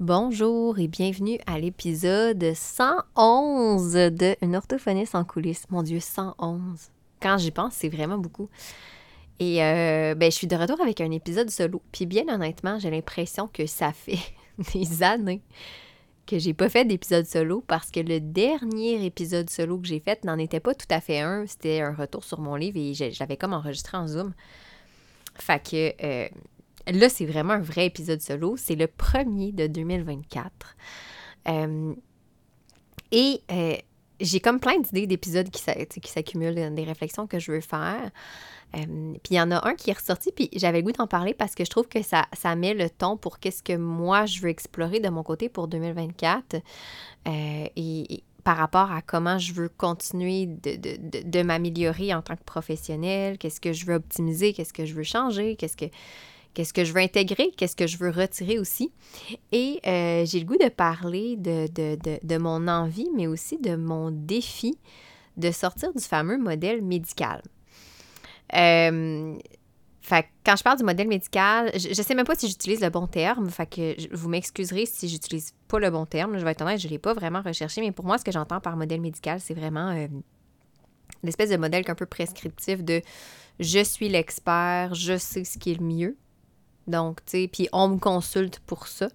[0.00, 5.70] Bonjour et bienvenue à l'épisode 111 de Une orthophoniste en coulisses.
[5.70, 6.90] Mon Dieu, 111.
[7.22, 8.48] Quand j'y pense, c'est vraiment beaucoup.
[9.38, 11.80] Et euh, ben, je suis de retour avec un épisode solo.
[11.92, 14.18] Puis bien honnêtement, j'ai l'impression que ça fait
[14.74, 15.42] des années
[16.26, 20.24] que j'ai pas fait d'épisode solo parce que le dernier épisode solo que j'ai fait
[20.24, 21.46] n'en était pas tout à fait un.
[21.46, 24.34] C'était un retour sur mon livre et j'avais comme enregistré en Zoom.
[25.36, 26.28] Fait que euh,
[26.86, 28.56] Là, c'est vraiment un vrai épisode solo.
[28.56, 30.50] C'est le premier de 2024.
[31.48, 31.94] Euh,
[33.10, 33.76] et euh,
[34.20, 35.62] j'ai comme plein d'idées d'épisodes qui,
[36.10, 38.10] s'accumulent, des réflexions que je veux faire.
[38.76, 41.06] Euh, puis il y en a un qui est ressorti, puis j'avais le goût d'en
[41.06, 44.40] parler parce que je trouve que ça, met le ton pour qu'est-ce que moi je
[44.40, 46.56] veux explorer de mon côté pour 2024.
[47.26, 52.44] et, par rapport à comment je veux continuer de, de, de m'améliorer en tant que
[52.44, 55.86] professionnel, qu'est-ce que je veux optimiser, qu'est-ce que je veux changer, qu'est-ce que
[56.54, 58.92] qu'est-ce que je veux intégrer, qu'est-ce que je veux retirer aussi.
[59.52, 64.10] Et euh, j'ai le goût de parler de, de, mon envie, mais aussi de mon
[64.10, 64.78] défi
[65.36, 67.42] de sortir du fameux modèle médical.
[68.54, 69.36] Euh,
[70.44, 73.06] quand je parle du modèle médical, je ne sais même pas si j'utilise le bon
[73.06, 73.48] terme.
[73.50, 76.38] Fait que vous m'excuserez si j'utilise pas le bon terme.
[76.38, 78.32] Je vais être honnête, je ne l'ai pas vraiment recherché, mais pour moi, ce que
[78.32, 80.06] j'entends par modèle médical, c'est vraiment euh,
[81.22, 83.00] l'espèce de modèle un peu prescriptif de
[83.60, 86.16] je suis l'expert, je sais ce qui est le mieux.
[86.86, 89.08] Donc, tu sais, puis on me consulte pour ça.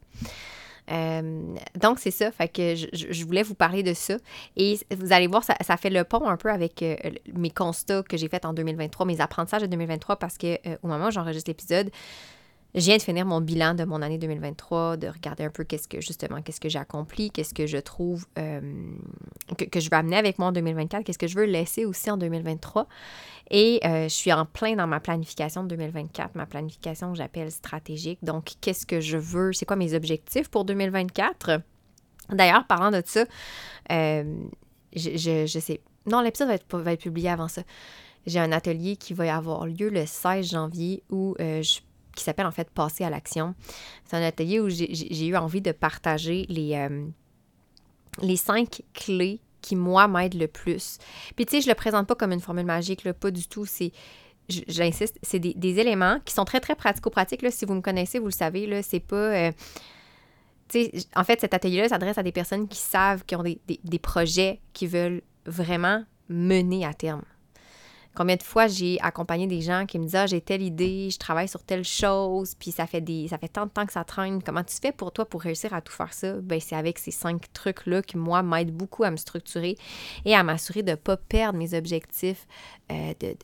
[0.92, 2.32] Euh, donc, c'est ça.
[2.32, 4.18] Fait que je, voulais vous parler de ça.
[4.58, 6.96] Et vous allez voir, ça, fait le pont un peu avec euh,
[7.34, 10.88] mes constats que j'ai faits en 2023, mes apprentissages de 2023, parce que euh, au
[10.88, 11.92] moment où j'enregistre l'épisode,
[12.76, 15.88] je viens de finir mon bilan de mon année 2023, de regarder un peu qu'est-ce
[15.88, 18.62] que justement, qu'est-ce que j'ai accompli, qu'est-ce que je trouve euh,
[19.58, 22.18] que, je veux amener avec moi en 2024, qu'est-ce que je veux laisser aussi en
[22.18, 22.88] 2023.
[23.50, 27.52] Et euh, je suis en plein dans ma planification de 2024, ma planification que j'appelle
[27.52, 28.20] stratégique.
[28.22, 31.62] Donc, qu'est-ce que je veux, c'est quoi mes objectifs pour 2024?
[32.30, 33.26] D'ailleurs, parlant de ça,
[33.92, 34.36] euh,
[34.96, 35.82] je, sais.
[36.06, 37.64] Non, l'épisode va être, va être publié avant ça.
[38.28, 41.80] J'ai un atelier qui va avoir lieu le 16 janvier où je
[42.16, 43.56] qui s'appelle en fait Passer à l'action.
[44.06, 47.06] C'est un atelier où j'ai eu envie de partager les, euh,
[48.22, 50.98] les cinq clés qui, moi, m'aident le plus.
[51.36, 53.66] Puis, tu sais, je le présente pas comme une formule magique, là, pas du tout.
[53.66, 53.92] C'est,
[54.48, 57.46] j'insiste, c'est des, éléments qui sont très, très pratico-pratiques.
[57.52, 59.16] Si vous me connaissez, vous le savez, là, c'est pas.
[59.16, 59.52] Euh,
[61.16, 64.62] en fait, cet atelier-là s'adresse à des personnes qui savent, qui ont des, des projets
[64.74, 67.24] qui veulent vraiment mener à terme.
[68.20, 71.18] Combien de fois j'ai accompagné des gens qui me disent Ah, j'ai telle idée, je
[71.18, 74.04] travaille sur telle chose, puis ça fait des ça fait tant de temps que ça
[74.04, 74.44] traîne.
[74.44, 76.34] Comment tu fais pour toi pour réussir à tout faire ça?
[76.34, 79.78] Ben, c'est avec ces cinq trucs-là qui, moi, m'aident beaucoup à me structurer
[80.26, 82.46] et à m'assurer de ne pas perdre mes objectifs
[82.92, 83.38] euh, de,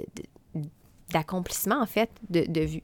[1.09, 2.83] d'accomplissement, en fait, de, vue.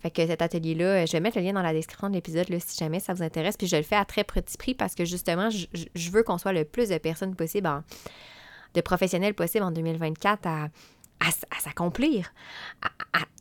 [0.00, 2.76] Fait que cet atelier-là, je vais mettre le lien dans la description de l'épisode si
[2.76, 3.56] jamais ça vous intéresse.
[3.56, 6.52] Puis je le fais à très petit prix parce que justement, je, veux qu'on soit
[6.52, 7.82] le plus de personnes possible,
[8.74, 10.68] de professionnels possible en 2024 à
[11.20, 12.32] à, s'accomplir,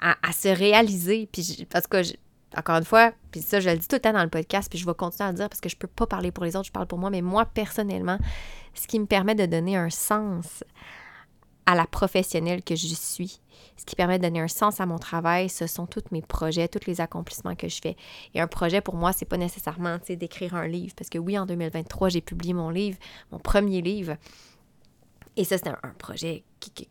[0.02, 1.30] à, se réaliser.
[1.32, 2.02] Puis parce que,
[2.58, 4.80] encore une fois, puis ça, je le dis tout le temps dans le podcast, puis
[4.80, 6.68] je vais continuer à le dire parce que je peux pas parler pour les autres,
[6.68, 8.18] je parle pour moi, mais moi, personnellement,
[8.74, 10.64] ce qui me permet de donner un sens
[11.66, 13.40] à la professionnelle que je suis,
[13.78, 16.68] ce qui permet de donner un sens à mon travail, ce sont tous mes projets,
[16.68, 17.96] tous les accomplissements que je fais.
[18.34, 21.46] Et un projet, pour moi, c'est pas nécessairement d'écrire un livre, parce que oui, en
[21.46, 22.98] 2023, j'ai publié mon livre,
[23.32, 24.18] mon premier livre.
[25.38, 26.88] Et ça, c'est un, projet qui,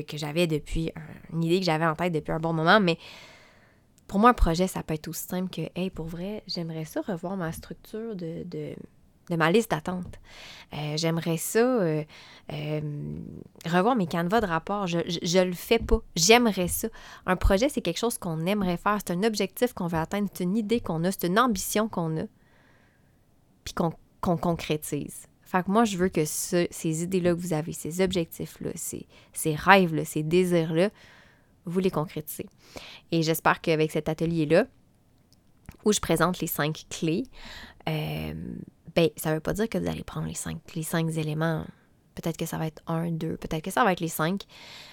[0.00, 0.92] que, j'avais depuis,
[1.32, 2.98] une idée que j'avais en tête depuis un bon moment, mais
[4.12, 7.00] pour moi, un projet, ça peut être aussi simple que, hey, pour vrai, j'aimerais ça
[7.00, 8.74] revoir ma structure de, de,
[9.36, 10.18] ma liste d'attente.
[10.74, 12.04] Euh, j'aimerais ça euh,
[12.52, 12.80] euh,
[13.64, 14.86] revoir mes canevas de rapport.
[14.86, 16.00] Je, ne le fais pas.
[16.14, 16.88] J'aimerais ça.
[17.24, 18.98] Un projet, c'est quelque chose qu'on aimerait faire.
[18.98, 20.28] C'est un objectif qu'on veut atteindre.
[20.34, 21.10] C'est une idée qu'on a.
[21.10, 22.24] C'est une ambition qu'on a.
[23.64, 25.26] Puis qu'on concrétise.
[25.52, 30.06] Fait moi, je veux que ces idées-là que vous avez, ces objectifs-là, ces, ces rêves-là,
[30.06, 30.88] ces désirs-là,
[31.66, 32.48] vous les concrétisez.
[33.10, 34.66] Et j'espère qu'avec cet atelier-là,
[35.84, 37.24] où je présente les cinq clés,
[37.86, 38.32] euh,
[38.94, 41.66] ben, ça ne veut pas dire que vous allez prendre les cinq, les cinq éléments.
[42.14, 44.44] Peut-être que ça va être un, deux, peut-être que ça va être les cinq.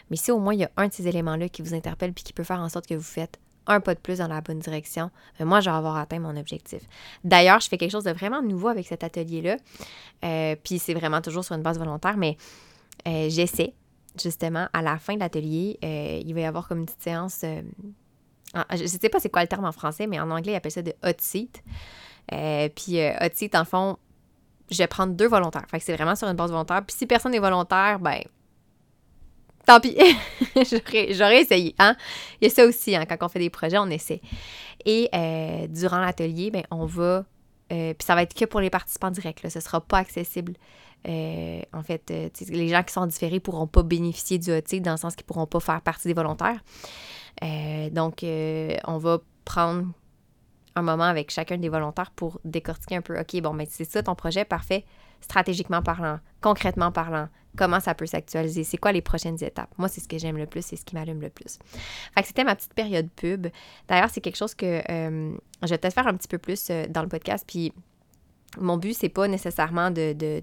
[0.10, 2.26] Mais si au moins il y a un de ces éléments-là qui vous interpelle puis
[2.26, 3.40] qui peut faire en sorte que vous faites
[3.70, 6.82] un pas de plus dans la bonne direction, moi, je vais avoir atteint mon objectif.
[7.24, 9.58] D'ailleurs, je fais quelque chose de vraiment nouveau avec cet atelier-là.
[10.26, 12.36] Euh, puis c'est vraiment toujours sur une base volontaire, mais
[13.08, 13.74] euh, j'essaie,
[14.22, 17.42] justement, à la fin de l'atelier, euh, il va y avoir comme une petite séance.
[17.44, 20.72] je ne sais pas c'est quoi le terme en français, mais en anglais, ils appellent
[20.72, 21.64] ça de hot seat.
[22.28, 23.98] puis hot seat, en fond,
[24.72, 25.66] je vais prendre deux volontaires.
[25.70, 26.84] Fait que c'est vraiment sur une base volontaire.
[26.86, 28.22] Puis si personne n'est volontaire, ben
[29.66, 29.96] tant pis,
[31.12, 31.76] j'aurais essayé.
[31.80, 31.96] Hein?
[32.42, 34.22] Il y a ça aussi, hein, quand on fait des projets, on essaie.
[34.86, 37.26] Et euh, durant l'atelier, ben, on va
[37.72, 39.44] puis ça va être que pour les participants directs.
[39.44, 39.52] Là.
[39.52, 40.54] Ce ne sera pas accessible.
[41.06, 42.12] en fait,
[42.50, 45.26] les gens qui sont différés ne pourront pas bénéficier du hot dans le sens qu'ils
[45.26, 46.60] ne pourront pas faire partie des volontaires.
[47.92, 49.86] donc, on va prendre
[50.76, 54.02] un moment avec chacun des volontaires pour décortiquer un peu, OK, bon, mais c'est ça
[54.02, 54.86] ton projet, parfait,
[55.22, 57.28] stratégiquement parlant, concrètement parlant,
[57.60, 59.70] comment ça peut s'actualiser, c'est quoi les prochaines étapes.
[59.78, 61.60] Moi, c'est ce que j'aime le plus, c'est ce qui m'allume le plus.
[62.16, 63.48] Fait que c'était ma petite période pub.
[63.90, 66.86] D'ailleurs, c'est quelque chose que euh, je vais peut-être faire un petit peu plus euh,
[66.88, 67.74] dans le podcast, puis
[68.58, 70.42] mon but, c'est pas nécessairement de, de,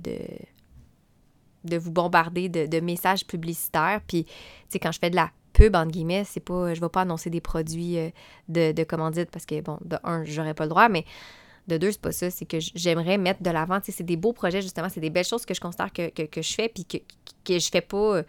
[1.65, 4.33] de, vous bombarder de, de messages publicitaires, puis, tu
[4.69, 7.31] sais, quand je fais de la pub, entre guillemets, c'est pas, je vais pas annoncer
[7.31, 8.11] des produits euh,
[8.51, 11.07] de, de commandite parce que, bon, de un, j'aurais pas le droit, mais
[11.69, 13.79] de deux, c'est pas ça, c'est que j'aimerais mettre de l'avant.
[13.83, 16.69] C'est des beaux projets, justement, c'est des belles choses que je que, que, je fais,
[16.69, 16.99] puis que,
[17.45, 18.17] que je fais pas.
[18.17, 18.23] Euh,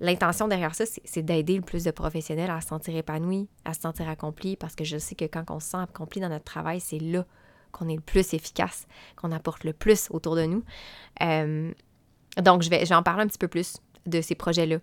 [0.00, 3.80] l'intention derrière ça, c'est d'aider le plus de professionnels à se sentir épanouis, à se
[3.80, 6.80] sentir accomplis, parce que je sais que quand on se sent accompli dans notre travail,
[6.80, 7.24] c'est là
[7.72, 8.86] qu'on est le plus efficace,
[9.16, 10.62] qu'on apporte le plus autour de nous.
[11.22, 11.72] Euh,
[12.42, 14.78] donc, je vais, je vais en parler un petit peu plus de ces projets-là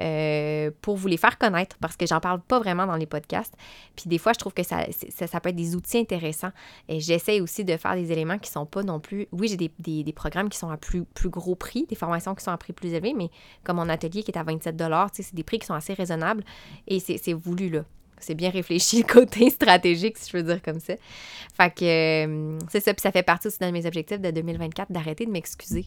[0.00, 3.54] euh, pour vous les faire connaître parce que j'en parle pas vraiment dans les podcasts.
[3.96, 6.52] Puis des fois, je trouve que ça, ça, peut être des outils intéressants.
[6.88, 9.26] Et j'essaie aussi de faire des éléments qui sont pas non plus.
[9.32, 12.50] Oui, j'ai des, programmes qui sont à plus, plus gros prix, des formations qui sont
[12.50, 13.30] à prix plus élevé, mais
[13.64, 14.80] comme mon atelier qui est à 27
[15.12, 16.44] c'est des prix qui sont assez raisonnables
[16.86, 17.84] et c'est voulu là
[18.20, 20.94] c'est bien réfléchi le côté stratégique, si je veux dire comme ça.
[21.56, 24.92] Fait que euh, c'est ça, puis ça fait partie aussi de mes objectifs de 2024
[24.92, 25.86] d'arrêter de m'excuser,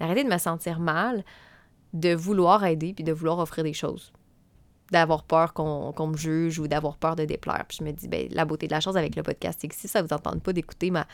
[0.00, 1.24] d'arrêter de me sentir mal
[1.92, 4.12] de vouloir aider puis de vouloir offrir des choses.
[4.90, 7.64] D'avoir peur qu'on me juge ou d'avoir peur de déplaire.
[7.66, 9.74] Puis je me dis, ben, la beauté de la chose avec le podcast, c'est que
[9.74, 11.06] si ça vous entende pas d'écouter ma,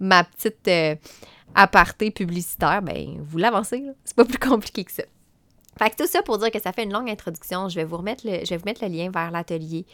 [0.00, 0.96] ma petite euh,
[1.54, 3.84] aparté publicitaire, ben, vous l'avancez.
[4.04, 5.04] C'est pas plus compliqué que ça.
[5.78, 7.68] Fait que tout ça pour dire que ça fait une longue introduction.
[7.68, 9.86] Je vais vous remettre le, je vais vous mettre le lien vers l'atelier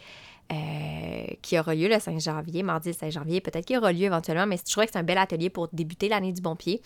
[0.51, 3.41] euh, qui aura lieu le 5 janvier, mardi le 5 janvier.
[3.41, 6.07] Peut-être qu'il aura lieu éventuellement, mais je trouvais que c'est un bel atelier pour débuter
[6.07, 6.81] l'année du bon pied.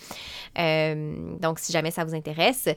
[0.57, 2.67] Euh, donc, si jamais ça vous intéresse.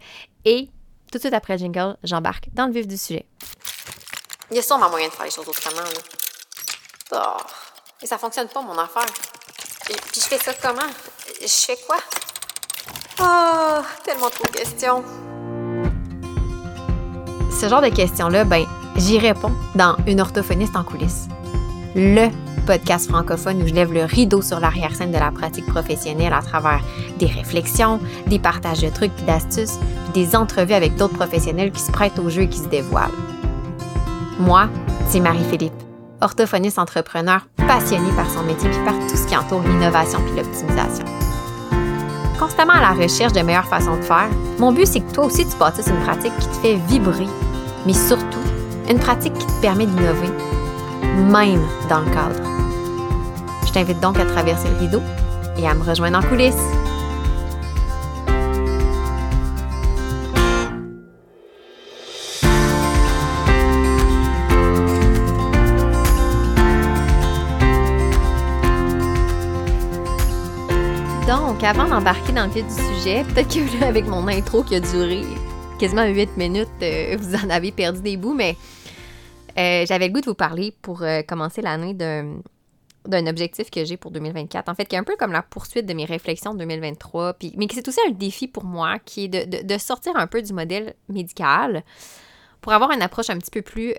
[0.45, 0.69] Et
[1.11, 3.25] tout de suite après le jingle, j'embarque dans le vif du sujet.
[4.51, 5.81] Il y a sûrement moyen de faire les choses autrement.
[5.81, 7.37] Là.
[7.39, 7.43] Oh,
[8.03, 9.07] et ça fonctionne pas, mon affaire.
[9.89, 10.91] Et puis je fais ça comment?
[11.41, 11.97] Je fais quoi?
[13.21, 15.03] Oh, tellement trop de questions.
[17.61, 18.67] Ce genre de questions-là, ben,
[18.97, 21.29] J'y réponds dans Une orthophoniste en coulisses,
[21.97, 22.29] le
[22.65, 26.81] podcast francophone où je lève le rideau sur l'arrière-scène de la pratique professionnelle à travers
[27.19, 27.99] des réflexions,
[28.29, 32.21] des partages de trucs et d'astuces, puis des entrevues avec d'autres professionnels qui se prêtent
[32.21, 33.11] au jeu et qui se dévoilent.
[34.39, 34.69] Moi,
[35.09, 35.75] c'est Marie-Philippe,
[36.21, 41.05] orthophoniste entrepreneur passionnée par son métier et par tout ce qui entoure l'innovation puis l'optimisation.
[42.39, 44.29] Constamment à la recherche de meilleures façons de faire,
[44.61, 47.27] mon but c'est que toi aussi tu bâtisses une pratique qui te fait vibrer,
[47.87, 48.39] mais surtout
[48.89, 50.29] une pratique qui te permet d'innover,
[51.31, 52.41] même dans le cadre.
[53.67, 55.01] Je t'invite donc à traverser le rideau
[55.57, 56.55] et à me rejoindre en coulisses.
[71.27, 74.81] Donc, avant d'embarquer dans le vif du sujet, peut-être que avec mon intro qui a
[74.81, 75.25] duré
[75.79, 78.57] quasiment 8 minutes, euh, vous en avez perdu des bouts, mais
[79.59, 82.37] euh, j'avais le goût de vous parler pour euh, commencer l'année d'un
[83.07, 84.71] d'un objectif que j'ai pour 2024.
[84.71, 87.53] En fait, qui est un peu comme la poursuite de mes réflexions de 2023, puis,
[87.59, 90.41] mais qui c'est aussi un défi pour moi, qui est de, de, sortir un peu
[90.41, 91.85] du modèle médical
[92.63, 93.93] pour avoir une approche un petit peu plus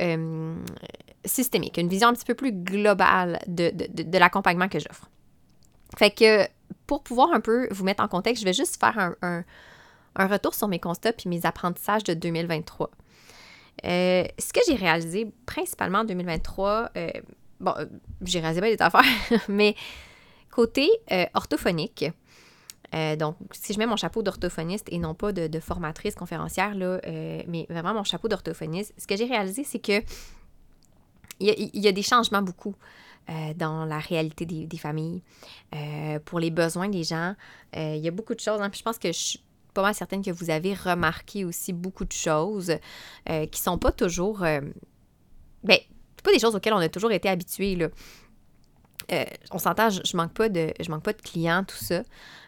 [1.24, 5.08] systémique, une vision un petit peu plus globale de, de l'accompagnement que j'offre.
[6.00, 6.48] Fait que
[6.88, 9.44] pour pouvoir un peu vous mettre en contexte, je vais juste faire un
[10.16, 12.90] retour sur mes constats puis mes apprentissages de 2023.
[13.84, 17.10] Euh, ce que j'ai réalisé principalement en 2023, euh,
[17.60, 17.86] bon, euh,
[18.22, 19.76] j'ai réalisé pas des affaires, mais
[20.50, 20.90] côté
[21.34, 22.06] orthophonique,
[23.20, 27.02] donc, si je mets mon chapeau d'orthophoniste et non pas de, formatrice conférencière, là,
[27.46, 30.02] mais vraiment mon chapeau d'orthophoniste, ce que j'ai réalisé, c'est que
[31.42, 32.74] il y, a des changements beaucoup
[33.58, 35.24] dans la réalité des, familles,
[36.24, 37.36] pour les besoins des gens.
[37.76, 38.62] il y a beaucoup de choses.
[38.62, 39.40] Hein, je pense que je,
[39.76, 42.76] pas mal certaine que vous avez remarqué aussi beaucoup de choses
[43.30, 44.44] euh, qui sont pas toujours.
[44.44, 44.62] Euh,
[45.64, 45.78] ben,
[46.24, 47.90] pas des choses auxquelles on a toujours été habitués, là.
[49.12, 52.02] Euh, on s'entend, je, manque pas de, je manque pas de clients, tout ça.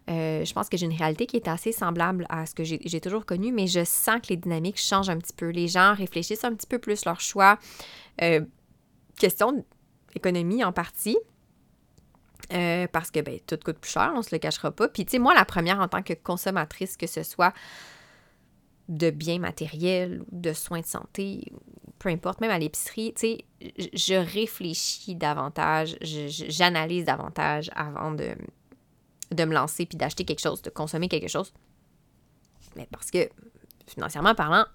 [0.08, 3.28] je pense que j'ai une réalité qui est assez semblable à ce que j'ai toujours
[3.28, 5.50] connu, mais je sens que les dynamiques changent un petit peu.
[5.50, 7.60] Les gens réfléchissent un petit peu plus leur choix.
[9.20, 9.64] question
[10.14, 11.18] d'économie en partie.
[12.54, 14.88] Euh, parce que ben, tout coûte plus cher, on se le cachera pas.
[14.88, 17.54] Puis, tu sais, moi, la première en tant que consommatrice, que ce soit
[18.88, 21.52] de biens matériels ou de soins de santé,
[22.00, 23.46] peu importe, même à l'épicerie, tu sais,
[23.94, 28.30] je réfléchis davantage, j'analyse davantage avant de,
[29.32, 31.54] de me lancer puis d'acheter quelque chose, de consommer quelque chose.
[32.78, 33.30] Mais parce que,
[33.88, 34.66] financièrement parlant,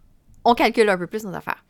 [0.45, 1.65] on calcule un peu plus nos affaires.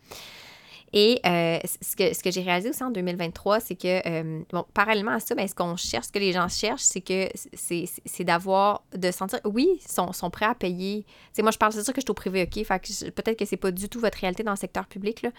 [0.92, 4.64] Et euh, ce que, ce que j'ai réalisé aussi en 2023, c'est que, euh, bon,
[4.74, 8.24] parallèlement à ça, ben, ce qu'on cherche, ce que les gens cherchent, c'est que c'est
[8.24, 11.06] d'avoir, de sentir, oui, ils sont, sont prêts à payer.
[11.32, 12.66] Sais, moi, je parle, c'est sûr que je suis au privé, OK?
[12.66, 15.30] Peut-être que c'est pas du tout votre réalité dans le secteur public, là.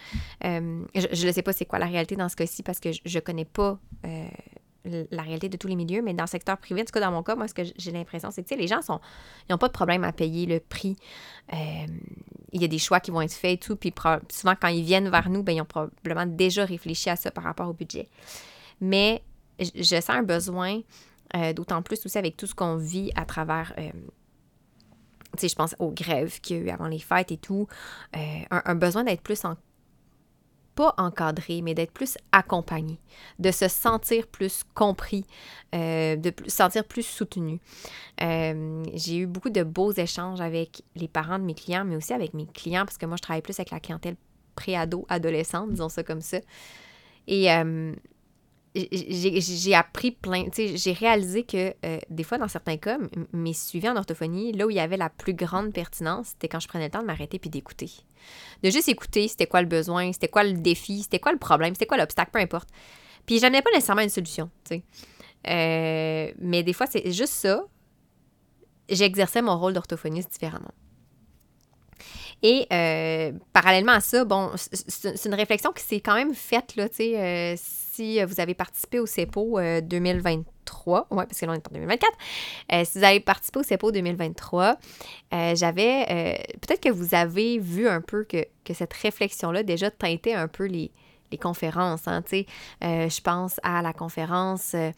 [0.45, 3.01] Euh, je ne sais pas c'est quoi la réalité dans ce cas-ci parce que je,
[3.05, 3.79] je connais pas
[4.85, 7.11] la réalité de tous les milieux, mais dans le secteur privé, en tout cas dans
[7.11, 9.73] mon cas, moi, ce que j'ai l'impression, c'est que les gens ils n'ont pas de
[9.73, 10.97] problème à payer le prix.
[11.53, 11.57] euh,
[12.51, 13.75] il y a des choix qui vont être faits et tout.
[13.75, 13.91] Puis
[14.29, 17.43] souvent, quand ils viennent vers nous, ben, ils ont probablement déjà réfléchi à ça par
[17.43, 18.09] rapport au budget.
[18.79, 19.23] Mais
[19.59, 20.81] je, sens un besoin,
[21.35, 23.73] euh, d'autant plus aussi avec tout ce qu'on vit à travers.
[23.79, 23.89] Euh,
[25.35, 27.67] tu sais, je pense aux grèves qu'il y a eu avant les fêtes et tout.
[28.51, 29.55] Un, besoin d'être plus en
[30.75, 32.99] pas encadré, mais d'être plus accompagné,
[33.39, 35.25] de se sentir plus compris,
[35.75, 37.59] euh, de se sentir plus soutenu.
[38.21, 42.13] Euh, j'ai eu beaucoup de beaux échanges avec les parents de mes clients, mais aussi
[42.13, 44.15] avec mes clients, parce que moi, je travaille plus avec la clientèle
[44.55, 46.37] pré-ado, adolescente, disons ça comme ça.
[47.27, 47.93] Et euh,
[48.75, 52.97] j'ai appris plein, j'ai réalisé que euh, des fois, dans certains cas,
[53.31, 56.59] mes suivis en orthophonie, là où il y avait la plus grande pertinence, c'était quand
[56.59, 57.91] je prenais le temps de m'arrêter puis d'écouter.
[58.63, 61.75] De juste écouter c'était quoi le besoin, c'était quoi le défi, c'était quoi le problème,
[61.75, 62.69] c'était quoi l'obstacle, peu importe.
[63.25, 64.83] Puis j'amenais pas nécessairement une solution, tu sais.
[65.47, 67.63] Euh, mais des fois, c'est juste ça.
[68.89, 70.73] J'exerçais mon rôle d'orthophoniste différemment.
[72.43, 76.87] Et euh, parallèlement à ça, bon, c'est une réflexion qui s'est quand même faite, là,
[76.99, 81.73] euh, si vous avez participé au CEPO 2023, ouais, parce que là, on est en
[81.73, 82.11] 2024,
[82.73, 84.77] euh, si vous avez participé au CEPO 2023,
[85.33, 89.89] euh, j'avais, euh, peut-être que vous avez vu un peu que, que cette réflexion-là déjà
[89.89, 90.91] teintait un peu les,
[91.33, 92.07] les conférences.
[92.07, 94.91] Hein, euh, je pense à la conférence euh,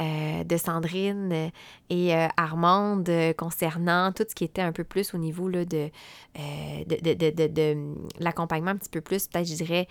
[0.00, 1.50] euh, de Sandrine
[1.88, 5.90] et Armande concernant tout ce qui était un peu plus au niveau là, de,
[6.36, 9.88] de, de, de, l'accompagnement un petit peu plus, peut-être je dirais,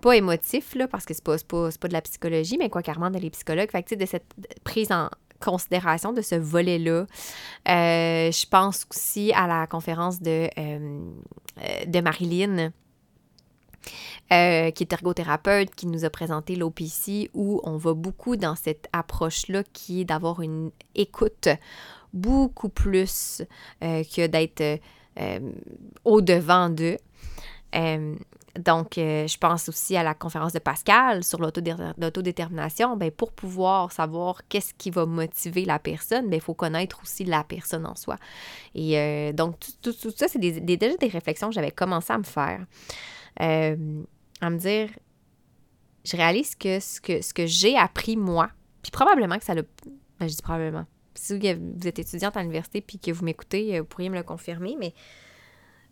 [0.00, 3.16] pas émotif, là, parce que c'est pas, pas, pas, de la psychologie, mais quoi qu'Armande,
[3.16, 3.68] elle est psychologue.
[3.70, 5.08] Fait de cette prise en
[5.40, 7.06] considération de ce volet-là.
[7.66, 10.48] je pense aussi à la conférence de,
[11.86, 12.72] de Marilyn
[14.32, 18.88] euh, qui est ergothérapeute, qui nous a présenté l'OPC, où on va beaucoup dans cette
[18.92, 21.48] approche-là qui est d'avoir une écoute
[22.12, 23.42] beaucoup plus
[23.82, 24.80] euh, que d'être
[25.18, 25.40] euh,
[26.04, 26.98] au-devant d'eux.
[27.72, 32.96] donc, je pense aussi à la conférence de Pascal sur l'autodétermination.
[32.96, 37.24] Ben, pour pouvoir savoir qu'est-ce qui va motiver la personne, ben, il faut connaître aussi
[37.24, 38.16] la personne en soi.
[38.74, 42.60] Et donc, tout, ça, c'est déjà des réflexions que j'avais commencé à me faire.
[43.40, 44.02] Euh,
[44.40, 44.90] à me dire,
[46.04, 48.50] je réalise que ce que, ce que j'ai appris moi,
[48.82, 49.62] puis probablement que ça l'a...
[50.18, 50.86] Ben, je dis probablement.
[51.14, 54.22] Si vous êtes étudiante à l'université puis que vous m'écoutez, euh, vous pourriez me le
[54.22, 54.94] confirmer, mais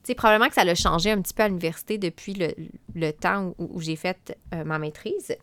[0.05, 2.55] c'est probablement que ça l'a changé un petit peu à l'université depuis le,
[2.95, 5.37] le temps où, j'ai fait euh, ma maîtrise.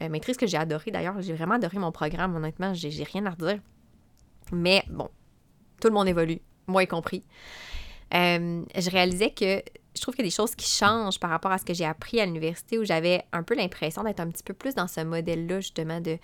[0.00, 1.20] maîtrise que j'ai adorée d'ailleurs.
[1.22, 2.74] J'ai vraiment adoré mon programme, honnêtement.
[2.74, 3.60] J'ai rien à redire.
[4.52, 5.08] Mais bon,
[5.80, 7.24] tout le monde évolue, moi y compris.
[8.12, 9.62] je réalisais que
[9.94, 11.84] je trouve qu'il y a des choses qui changent par rapport à ce que j'ai
[11.84, 15.00] appris à l'université où j'avais un peu l'impression d'être un petit peu plus dans ce
[15.00, 16.18] modèle-là, justement, de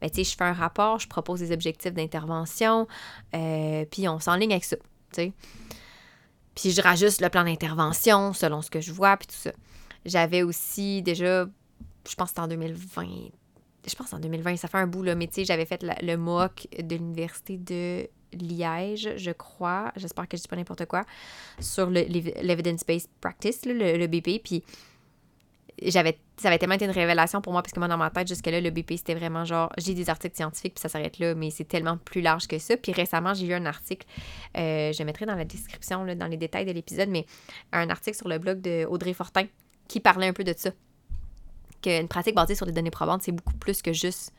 [0.00, 2.88] ben, tu sais, je fais un rapport, je propose des objectifs d'intervention,
[3.34, 5.32] euh, puis on s'enligne avec ça, tu sais.
[6.54, 9.52] Puis je rajuste le plan d'intervention selon ce que je vois, puis tout ça.
[10.06, 11.44] J'avais aussi déjà,
[12.08, 13.06] je pense que c'était en 2020,
[13.86, 16.16] je pense en 2020, ça fait un bout, là, mais tu sais, j'avais fait le
[16.16, 21.04] MOOC de l'université de Liège, je crois, j'espère que je dis pas n'importe quoi,
[21.58, 24.62] sur l'Evidence-Based Practice, le, BP, puis
[25.82, 28.28] j'avais ça avait tellement été une révélation pour moi parce que moi dans ma tête
[28.28, 31.50] jusque-là le BP c'était vraiment genre j'ai des articles scientifiques puis ça s'arrête là mais
[31.50, 32.76] c'est tellement plus large que ça.
[32.76, 34.06] Puis récemment j'ai lu un article
[34.58, 37.24] euh, je mettrai dans la description dans les détails de l'épisode mais
[37.72, 39.44] un article sur le blog de Audrey Fortin
[39.88, 40.70] qui parlait un peu de ça.
[41.82, 44.34] Qu'une pratique basée sur des données probantes c'est beaucoup plus que juste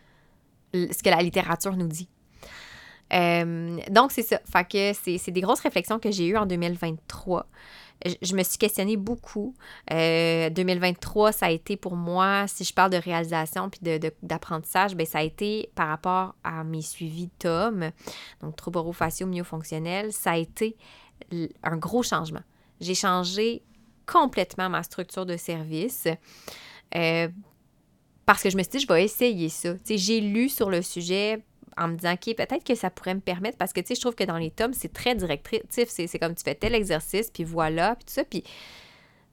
[0.73, 2.07] ce que la littérature nous dit
[3.13, 4.39] euh, donc, c'est ça.
[4.51, 7.47] Fait que c'est des grosses réflexions que j'ai eues en 2023.
[8.21, 9.53] Je, me suis questionnée beaucoup.
[9.89, 13.79] 2023, euh, ça a été pour moi, si je parle de réalisation puis
[14.23, 17.91] d'apprentissage, de, ben, ça a été par rapport à mes suivis TOM,
[18.41, 20.77] donc troubles orofaciaux myofonctionnels, ça a été
[21.61, 22.41] un gros changement.
[22.79, 23.61] J'ai changé
[24.11, 26.07] complètement ma structure de service.
[26.95, 27.27] Euh,
[28.25, 29.73] parce que je me suis dit, je vais essayer ça.
[29.87, 31.43] J'ai lu sur le sujet
[31.81, 34.01] en me disant, OK, peut-être que ça pourrait me permettre, parce que, tu sais, je
[34.01, 35.89] trouve que dans les tomes, c'est très directif.
[35.89, 38.23] C'est comme tu fais tel exercice, puis voilà, puis tout ça.
[38.23, 38.49] Puis, tu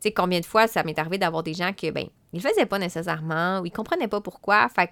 [0.00, 2.66] sais, combien de fois ça m'est arrivé d'avoir des gens que, ben, ils le faisaient
[2.66, 4.68] pas nécessairement, ou ils comprenaient pas pourquoi.
[4.68, 4.90] Fait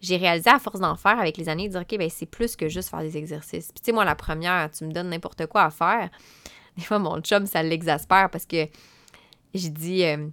[0.00, 2.54] j'ai réalisé à force d'en faire avec les années, de dire, OK, ben c'est plus
[2.56, 3.72] que juste faire des exercices.
[3.72, 6.08] Puis tu sais, moi, la première, tu me donnes n'importe quoi à faire.
[6.76, 8.68] Des fois, mon chum, ça l'exaspère parce que
[9.54, 10.28] j'ai dit, euh,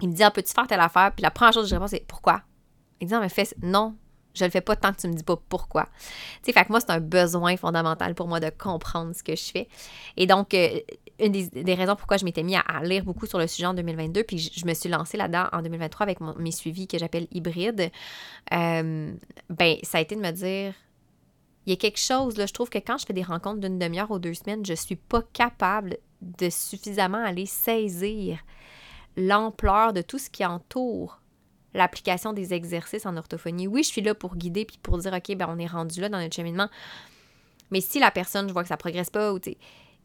[0.00, 1.10] il me dit, ah, peux-tu faire telle affaire?
[1.12, 2.42] Puis la première chose que je réponds, c'est pourquoi?
[3.00, 3.96] Il dit, non, mais fais, non,
[4.36, 5.84] je le fais pas tant que tu me dis pas pourquoi.
[5.84, 9.34] Tu sais, fait que moi, c'est un besoin fondamental pour moi de comprendre ce que
[9.34, 9.68] je fais.
[10.16, 10.80] Et donc, euh,
[11.18, 14.24] une des, raisons pourquoi je m'étais mis à, lire beaucoup sur le sujet en 2022,
[14.24, 17.90] puis je, me suis lancée là-dedans en 2023 avec mes suivis que j'appelle hybrides,
[18.52, 19.12] euh,
[19.48, 20.74] ben, ça a été de me dire,
[21.64, 23.78] il y a quelque chose, là, je trouve que quand je fais des rencontres d'une
[23.78, 28.38] demi-heure ou deux semaines, je suis pas capable de suffisamment aller saisir
[29.16, 31.20] l'ampleur de tout ce qui entoure
[31.76, 33.66] l'application des exercices en orthophonie.
[33.66, 36.08] Oui, je suis là pour guider puis pour dire, OK, ben on est rendu là
[36.08, 36.68] dans notre cheminement.
[37.70, 39.40] Mais si la personne, je vois que ça progresse pas, ou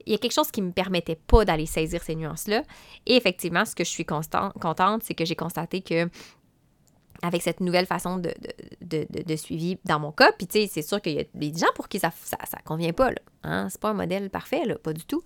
[0.06, 2.64] il y a quelque chose qui ne me permettait pas d'aller saisir ces nuances-là.
[3.06, 6.10] Et effectivement, ce que je suis contente, c'est que j'ai constaté que
[7.24, 8.34] avec cette nouvelle façon de,
[8.82, 11.72] de, suivi dans mon cas, puis tu sais, c'est sûr qu'il y a des gens
[11.76, 13.18] pour qui ça ne convient pas, là.
[13.44, 13.68] Hein?
[13.70, 15.24] C'est pas un modèle parfait, là, pas du tout.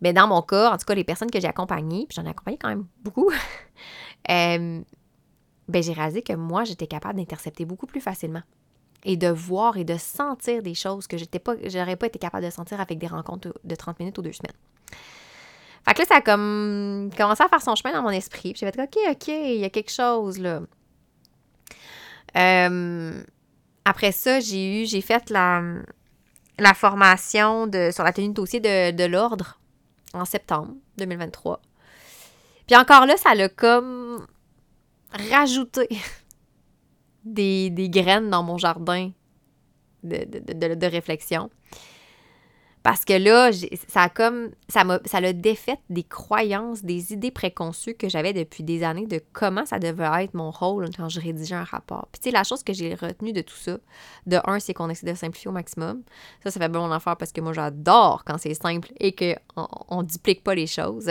[0.00, 2.30] Mais dans mon cas, en tout cas, les personnes que j'ai accompagnées, puis j'en ai
[2.30, 3.30] accompagné quand même beaucoup,
[4.30, 4.80] euh,
[5.68, 8.42] ben, j'ai réalisé que moi, j'étais capable d'intercepter beaucoup plus facilement
[9.04, 12.44] et de voir et de sentir des choses que j'étais pas, j'aurais pas été capable
[12.44, 14.56] de sentir avec des rencontres de 30 minutes ou deux semaines.
[15.86, 18.52] Fait que là, ça a comme commencé à faire son chemin dans mon esprit.
[18.52, 20.60] Puis j'ai fait, OK, OK, il y a quelque chose là.
[22.36, 23.22] Euh,
[23.84, 25.62] après ça, j'ai eu, j'ai fait la,
[26.58, 29.58] la formation de, sur la tenue de dossier de, de l'ordre
[30.12, 31.60] en septembre 2023.
[32.66, 34.26] Puis encore là, ça l'a comme
[35.12, 35.88] rajouter
[37.24, 39.10] des, graines dans mon jardin
[40.02, 41.50] de, réflexion.
[42.84, 43.50] Parce que là,
[43.88, 48.32] ça a comme ça m'a ça l'a défait des croyances, des idées préconçues que j'avais
[48.32, 52.08] depuis des années de comment ça devait être mon rôle quand je rédigeais un rapport.
[52.12, 53.78] Puis tu sais, la chose que j'ai retenue de tout ça,
[54.26, 56.02] de un, c'est qu'on essaie de simplifier au maximum.
[56.42, 59.68] Ça, ça fait bon mon affaire parce que moi j'adore quand c'est simple et qu'on
[59.88, 61.10] on duplique pas les choses.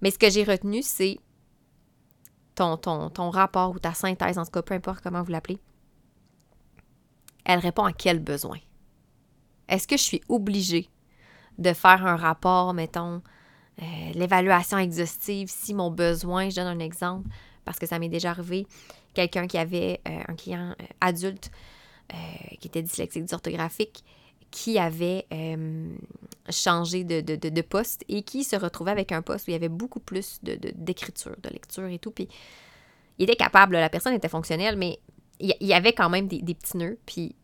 [0.00, 1.18] Mais ce que j'ai retenu, c'est
[2.58, 5.58] ton, rapport ou ta synthèse, en tout cas, peu importe comment vous l'appelez,
[7.44, 8.58] elle répond à quel besoin?
[9.68, 10.88] Est-ce que je suis obligée
[11.58, 13.22] de faire un rapport, mettons,
[13.80, 17.28] euh, l'évaluation exhaustive, si mon besoin, je donne un exemple,
[17.64, 18.66] parce que ça m'est déjà arrivé,
[19.14, 21.50] quelqu'un qui avait euh, un client euh, adulte
[22.58, 24.02] qui était dyslexique dysorthographique,
[24.50, 25.26] qui avait
[26.50, 30.00] changé de, poste et qui se retrouvait avec un poste où il y avait beaucoup
[30.00, 32.10] plus d'écriture, de, lecture et tout.
[32.10, 32.28] Puis
[33.18, 35.00] il était capable, la personne était fonctionnelle, mais
[35.40, 36.98] il y, avait quand même des, petits nœuds.
[37.06, 37.36] Puis,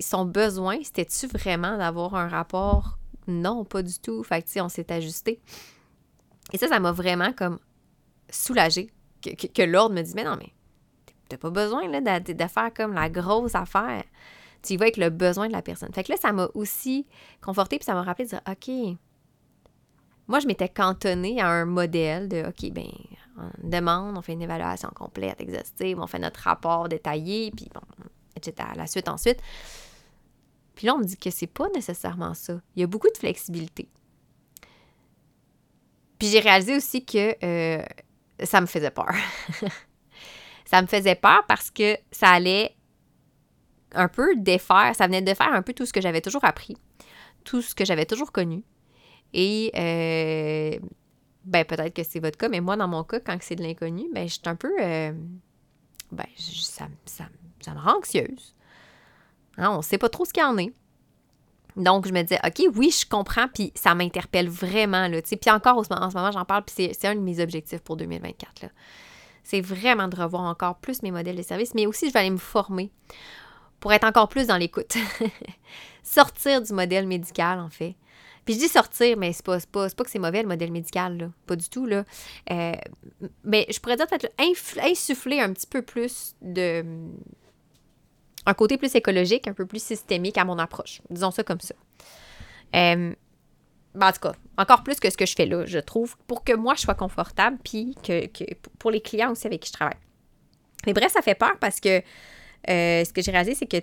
[0.00, 2.98] son besoin, c'était-tu vraiment d'avoir un rapport?
[3.26, 4.22] Non, pas du tout.
[4.22, 5.40] Fait que, on s'est ajusté.
[6.52, 7.58] Et ça, ça m'a vraiment comme
[8.30, 8.90] soulagée
[9.22, 10.52] que, l'ordre me dit, mais non, mais
[11.28, 14.04] t'as pas besoin là, de, comme la grosse affaire
[14.62, 15.92] tu y vas avec le besoin de la personne.
[15.92, 17.06] Fait que là, ça m'a aussi
[17.40, 18.96] conforté, puis ça m'a rappelé de dire, OK,
[20.26, 22.90] moi, je m'étais cantonnée à un modèle de, OK, ben
[23.38, 27.80] on demande, on fait une évaluation complète, exhaustive, on fait notre rapport détaillé, puis bon,
[28.36, 28.68] etc.
[28.76, 29.40] La suite ensuite.
[30.74, 32.60] Puis là, on me dit que c'est pas nécessairement ça.
[32.76, 33.88] Il y a beaucoup de flexibilité.
[36.18, 37.82] Puis j'ai réalisé aussi que euh,
[38.42, 39.14] ça me faisait peur.
[40.64, 42.76] ça me faisait peur parce que ça allait
[43.94, 46.76] un peu défaire, ça venait de faire un peu tout ce que j'avais toujours appris,
[47.44, 48.62] tout ce que j'avais toujours connu.
[49.34, 50.78] Et euh,
[51.44, 54.04] ben peut-être que c'est votre cas, mais moi, dans mon cas, quand c'est de l'inconnu,
[54.12, 54.72] ben je suis un peu.
[54.80, 55.12] Euh,
[56.12, 57.24] ben, ça, ça,
[57.74, 58.54] me rend anxieuse.
[59.58, 60.72] Hein, on ne sait pas trop ce qu'il y en est.
[61.76, 65.06] Donc, je me disais, OK, oui, je comprends, puis ça m'interpelle vraiment.
[65.06, 67.96] Là, puis encore, en ce moment, j'en parle, puis c'est un de mes objectifs pour
[67.96, 68.66] 2024.
[69.44, 72.30] C'est vraiment de revoir encore plus mes modèles de service, mais aussi, je vais aller
[72.30, 72.90] me former
[73.80, 74.96] pour être encore plus dans l'écoute.
[76.02, 77.94] Sortir du modèle médical, en fait.
[78.48, 81.18] Puis je dis sortir, mais c'est pas, pas, pas que c'est mauvais le modèle médical,
[81.18, 81.30] là.
[81.46, 82.04] Pas du tout, là.
[82.50, 82.72] Euh,
[83.44, 84.32] mais je pourrais dire peut-être
[84.82, 86.82] insuffler un petit peu plus de.
[88.46, 91.02] un côté plus écologique, un peu plus systémique à mon approche.
[91.10, 91.74] Disons ça comme ça.
[92.74, 93.14] Euh,
[93.94, 96.42] ben, en tout cas, encore plus que ce que je fais là, je trouve, pour
[96.42, 98.44] que moi je sois confortable, puis que, que
[98.78, 99.98] pour les clients aussi avec qui je travaille.
[100.86, 102.00] Mais bref, ça fait peur parce que
[102.68, 103.78] euh, ce que j'ai réalisé, c'est que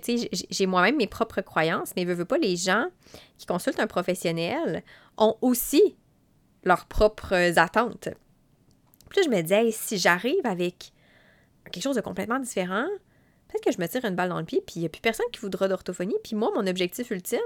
[0.50, 2.86] j'ai moi-même mes propres croyances, mais veux, veux pas, les gens
[3.38, 4.82] qui consultent un professionnel
[5.16, 5.96] ont aussi
[6.64, 8.08] leurs propres attentes.
[9.08, 10.92] Puis là, je me disais, si j'arrive avec
[11.70, 12.86] quelque chose de complètement différent,
[13.48, 15.00] peut-être que je me tire une balle dans le pied, puis il n'y a plus
[15.00, 16.16] personne qui voudra d'orthophonie.
[16.22, 17.38] Puis moi, mon objectif ultime,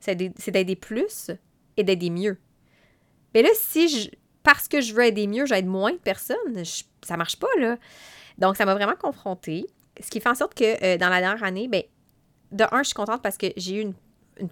[0.00, 1.30] c'est d'aider plus
[1.76, 2.38] et d'aider mieux.
[3.34, 4.10] Mais là, si je,
[4.42, 6.62] parce que je veux aider mieux, j'aide moins de personnes,
[7.02, 7.78] ça marche pas, là.
[8.38, 9.66] Donc, ça m'a vraiment confrontée.
[10.00, 11.82] Ce qui fait en sorte que euh, dans la dernière année, ben,
[12.52, 13.94] de un, je suis contente parce que j'ai eu une,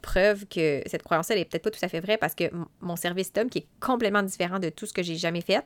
[0.02, 2.44] preuve que cette croyance-là n'est peut-être pas tout à fait vraie parce que
[2.80, 5.64] mon service TOM, qui est complètement différent de tout ce que j'ai jamais fait,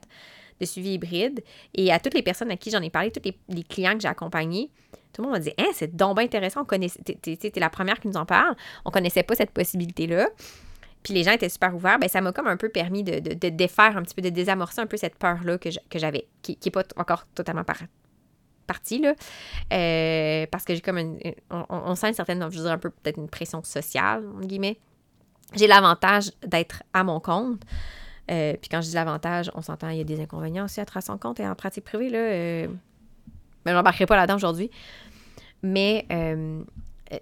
[0.60, 3.62] de suivi hybride, et à toutes les personnes à qui j'en ai parlé, tous les,
[3.62, 4.70] clients que j'ai accompagnés,
[5.14, 7.98] tout le monde m'a dit Hein, c'est donc bien intéressant, on connaissait, t'es, la première
[7.98, 10.28] qui nous en parle, on connaissait pas cette possibilité-là.
[11.02, 13.96] Puis les gens étaient super ouverts, ben ça m'a comme un peu permis de, défaire
[13.96, 17.26] un petit peu, de désamorcer un peu cette peur-là que, j'avais, qui n'est pas encore
[17.34, 17.64] totalement
[18.70, 19.14] partie, là.
[19.72, 21.18] Euh, parce que j'ai comme une,
[21.50, 24.78] on, sent une certaine, je dire un peu peut-être une pression sociale, entre guillemets.
[25.54, 27.62] J'ai l'avantage d'être à mon compte.
[28.30, 30.84] Euh, puis quand je dis l'avantage, on s'entend, il y a des inconvénients aussi à
[30.84, 32.18] être à son compte et en pratique privée, là.
[32.18, 32.68] Euh,
[33.64, 34.70] mais je n'embarquerai pas là-dedans aujourd'hui.
[35.62, 36.06] Mais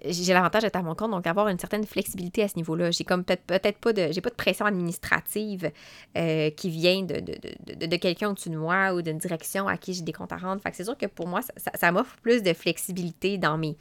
[0.05, 2.91] j'ai l'avantage d'être à mon compte, donc avoir une certaine flexibilité à ce niveau-là.
[2.91, 4.11] J'ai comme peut-être peut pas de.
[4.11, 5.71] J'ai pas de pression administrative
[6.13, 10.03] qui vient de, de, de, quelqu'un au-dessus de moi ou d'une direction à qui j'ai
[10.03, 10.61] des comptes à rendre.
[10.61, 13.75] Fait que c'est sûr que pour moi, ça, m'offre plus de flexibilité dans mes.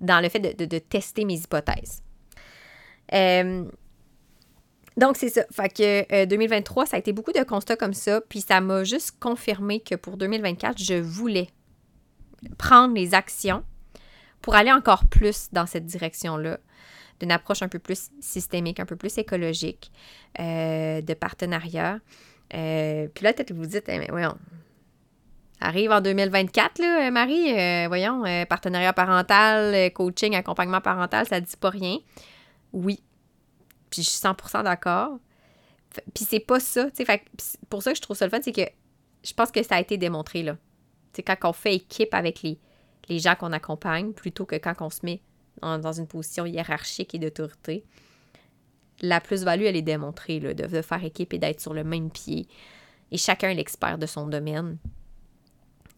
[0.00, 2.02] dans le fait de, tester mes hypothèses.
[4.96, 5.44] Donc, c'est ça.
[5.50, 8.20] Fait que 2023, euh, ça a été beaucoup de constats comme ça.
[8.22, 11.48] Puis ça m'a juste confirmé que pour 2024, je voulais
[12.58, 13.62] prendre les actions
[14.46, 16.58] pour aller encore plus dans cette direction-là,
[17.18, 19.90] d'une approche un peu plus systémique, un peu plus écologique,
[20.38, 21.98] euh, de partenariat.
[22.54, 24.36] Euh, puis là, peut-être que vous dites, eh, mais voyons,
[25.60, 31.70] arrive en 2024, là, Marie, voyons, partenariat parental, coaching, accompagnement parental, ça ne dit pas
[31.70, 31.98] rien.
[32.72, 33.02] Oui,
[33.90, 35.18] puis je suis 100% d'accord.
[36.14, 36.86] Puis c'est pas ça.
[37.68, 38.70] Pour ça que je trouve ça le fun, c'est que
[39.24, 40.56] je pense que ça a été démontré, là.
[41.16, 42.60] Sais, quand on fait équipe avec les,
[43.08, 45.20] les gens qu'on accompagne, plutôt que quand on se met
[45.62, 47.84] dans, une position hiérarchique et d'autorité,
[49.00, 52.10] la plus-value, elle est démontrée, là, de, de faire équipe et d'être sur le même
[52.10, 52.48] pied.
[53.10, 54.78] Et chacun est l'expert de son domaine.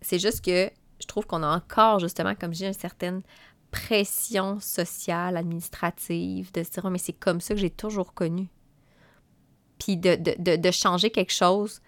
[0.00, 3.22] C'est juste que je trouve qu'on a encore, justement, comme je dis, une certaine
[3.70, 8.48] pression sociale, administrative, de se dire, oh, mais c'est comme ça que j'ai toujours connu.
[9.78, 11.80] Puis de, de, de, changer quelque chose,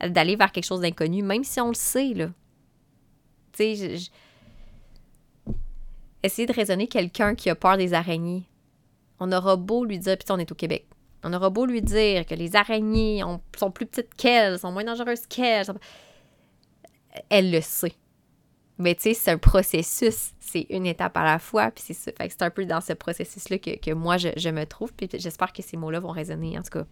[0.00, 2.30] d'aller vers quelque chose d'inconnu, même si on le sait, là.
[3.52, 3.96] Tu sais,
[6.22, 8.44] essayer de raisonner quelqu'un qui a peur des araignées.
[9.18, 10.86] On aura beau lui dire, puis on est au Québec,
[11.22, 13.22] on aura beau lui dire que les araignées
[13.58, 15.66] sont plus petites qu'elles, sont moins dangereuses qu'elles.
[17.28, 17.94] Elle le sait.
[18.78, 22.42] Mais tu sais, c'est un processus, c'est une étape à la fois, puis c'est c'est
[22.42, 26.00] un peu dans ce processus-là que, moi, je, me trouve, puis j'espère que ces mots-là
[26.00, 26.84] vont résonner, en tout cas.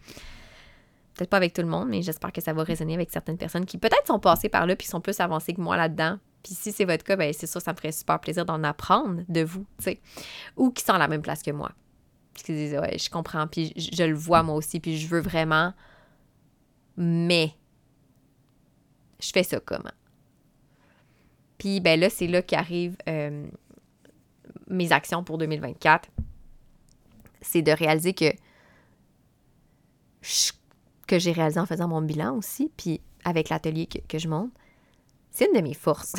[1.15, 3.65] Peut-être pas avec tout le monde, mais j'espère que ça va résonner avec certaines personnes
[3.65, 6.19] qui peut-être sont passées par là, puis sont plus avancées que moi là-dedans.
[6.43, 9.23] Puis si c'est votre cas, ben c'est sûr, ça me ferait super plaisir d'en apprendre
[9.27, 10.01] de vous, tu sais.
[10.55, 11.71] Ou qui sont à la même place que moi.
[12.33, 15.19] Puis qui disent, ouais, je comprends, puis je, le vois moi aussi, puis je veux
[15.19, 15.73] vraiment.
[16.95, 17.51] Mais,
[19.19, 19.91] je fais ça comment?
[21.57, 23.45] Puis ben là, c'est là qu'arrivent euh,
[24.67, 26.09] mes actions pour 2024.
[27.41, 28.33] C'est de réaliser que
[31.07, 34.51] que j'ai réalisé en faisant mon bilan aussi, puis avec l'atelier que, je monte,
[35.31, 36.13] c'est une de mes forces.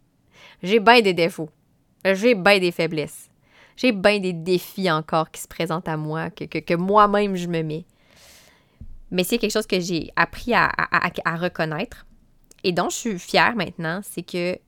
[0.62, 1.50] j'ai bien des défauts.
[2.04, 3.30] J'ai bien des faiblesses.
[3.76, 7.62] J'ai bien des défis encore qui se présentent à moi, que, que, moi-même je me
[7.62, 7.86] mets.
[9.10, 12.06] Mais c'est quelque chose que j'ai appris à, à, reconnaître
[12.62, 14.58] et dont je suis fière maintenant, c'est que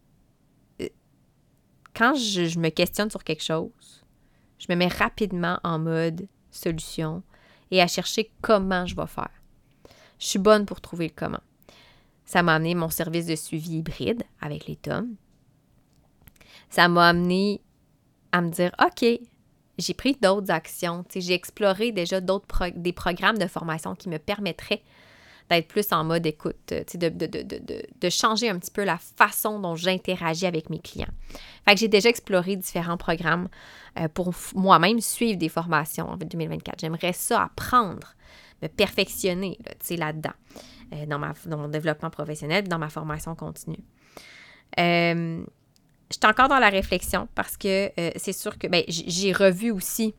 [1.94, 4.04] quand je, me questionne sur quelque chose,
[4.58, 7.22] je me mets rapidement en mode solution
[7.70, 9.30] et à chercher comment je vais faire.
[10.18, 11.40] Je suis bonne pour trouver le comment.
[12.26, 15.14] Ça m'a amené mon service de suivi hybride avec les tomes.
[16.68, 17.60] Ça m'a amené
[18.32, 19.04] à me dire, OK,
[19.78, 21.04] j'ai pris d'autres actions.
[21.14, 24.82] J'ai exploré déjà d'autres des programmes de formation qui me permettraient
[25.48, 29.60] d'être plus en mode écoute, de, de, de, de, changer un petit peu la façon
[29.60, 31.06] dont j'interagis avec mes clients.
[31.64, 33.48] Fait j'ai déjà exploré différents programmes
[33.98, 36.80] euh, pour moi-même suivre des formations en 2024.
[36.80, 38.14] J'aimerais ça apprendre,
[38.60, 39.58] me perfectionner
[39.90, 40.34] là-dedans,
[40.92, 41.18] euh, dans,
[41.56, 43.84] mon développement professionnel, dans ma formation continue.
[44.78, 45.44] Euh,
[46.10, 50.14] J'étais encore dans la réflexion parce que c'est sûr que ben, j'ai revu aussi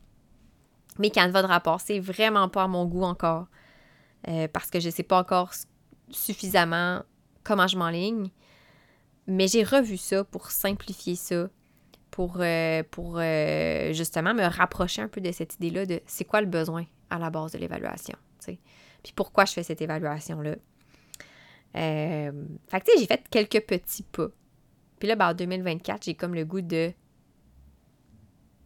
[0.98, 1.80] mes canevas de rapport.
[1.80, 3.46] C'est vraiment pas à mon goût encore.
[4.26, 5.52] Euh, parce que je ne sais pas encore
[6.10, 7.02] suffisamment
[7.44, 8.30] comment je m'enligne.
[9.26, 11.48] Mais j'ai revu ça pour simplifier ça,
[12.10, 16.46] pour, euh, euh, justement me rapprocher un peu de cette idée-là de c'est quoi le
[16.46, 18.16] besoin à la base de l'évaluation.
[19.08, 20.56] Puis pourquoi je fais cette évaluation-là.
[21.72, 22.30] fait
[22.80, 24.28] que tu sais, j'ai fait quelques petits pas.
[24.98, 26.92] Puis là, ben, en 2024, j'ai comme le goût de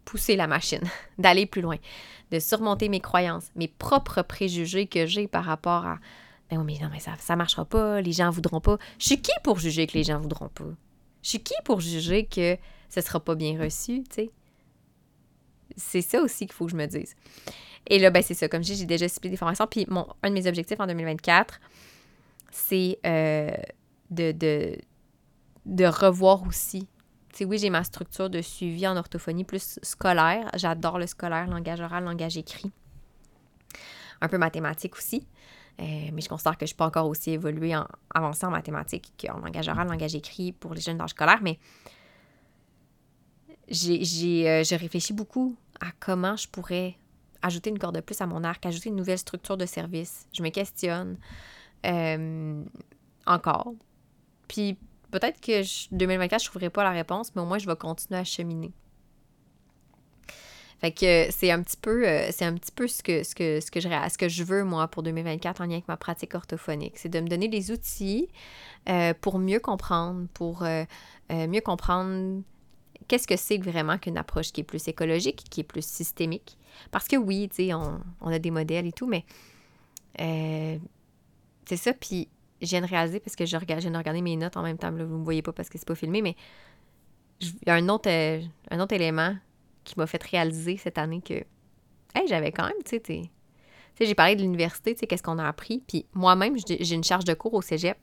[0.05, 0.83] pousser la machine,
[1.19, 1.77] d'aller plus loin,
[2.33, 6.01] de surmonter mes croyances, mes propres préjugés que j'ai par rapport à
[6.51, 8.79] ben oui, mais non, mais ça ne marchera pas, les gens voudront pas.
[8.99, 10.75] Je suis qui pour juger que les gens voudront pas?
[11.23, 14.31] Je suis qui pour juger que ce sera pas bien reçu, tu sais?
[15.77, 17.15] C'est ça aussi qu'il faut que je me dise.
[17.87, 18.49] Et là, ben, c'est ça.
[18.49, 19.67] Comme je dis, j'ai déjà ciblé des formations.
[19.67, 21.61] Puis, mon, un de mes objectifs en 2024,
[22.51, 23.51] c'est euh,
[24.11, 24.77] de,
[25.87, 26.87] revoir aussi.
[27.33, 30.51] Sais, oui, j'ai ma structure de suivi en orthophonie plus scolaire.
[30.55, 32.71] J'adore le scolaire, langage oral, langage écrit.
[34.21, 35.27] Un peu mathématique aussi.
[35.81, 38.51] Euh, mais je considère que je ne suis pas encore aussi évoluée, en, avancée en
[38.51, 41.41] mathématiques qu'en langage oral, langage écrit pour les jeunes d'âge scolaire.
[41.43, 41.59] Mais
[43.69, 46.99] j'ai euh, réfléchi beaucoup à comment je pourrais
[47.43, 50.27] ajouter une corde de plus à mon arc, ajouter une nouvelle structure de service.
[50.33, 51.19] Je me questionne
[51.87, 52.63] euh,
[53.27, 53.75] encore.
[54.49, 54.79] Puis
[55.11, 55.63] peut-être que
[55.95, 58.73] 2024, je trouverai pas la réponse, mais au moins, je vais continuer à cheminer.
[60.81, 63.61] Fait que c'est un petit peu, euh, c'est un petit peu ce que, ce, que,
[63.61, 63.89] ce, que je,
[64.29, 66.99] je veux, moi, pour 2024 en lien avec ma pratique orthophonique.
[66.99, 68.29] C'est de me donner des outils
[68.89, 70.65] euh, pour mieux comprendre, pour
[71.31, 72.43] mieux comprendre
[73.09, 76.57] qu'est-ce que c'est vraiment qu'une approche qui est plus écologique, qui est plus systémique?
[76.91, 79.25] Parce que oui, tu sais, on, a des modèles et tout, mais
[80.17, 81.93] c'est ça.
[81.93, 82.29] Puis
[82.63, 84.79] je viens de réaliser, parce que je, regarde, viens de regarder mes notes en même
[84.79, 86.37] temps, là, vous ne me voyez pas parce que c'est pas filmé, mais
[87.41, 89.37] il y a un autre, euh, un autre élément
[89.85, 91.35] qui m'a fait réaliser cette année que
[92.15, 93.31] hey, j'avais quand même, tu sais,
[94.01, 95.83] j'ai parlé de l'université, tu sais, qu'est-ce qu'on a appris.
[95.87, 97.99] Puis moi-même, j'ai une charge de cours au cégep